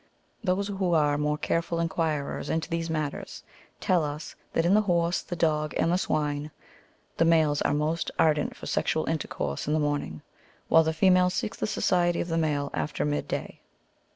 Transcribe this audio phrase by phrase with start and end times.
[0.43, 3.43] Those who are more careful enquirers into these matters,
[3.79, 6.49] tell us that in the horse, the dog, and the swine,
[7.17, 10.23] the males are most ardent for sexual intercourse in the morning,
[10.69, 13.61] while the female seeks the society of the male after mid day.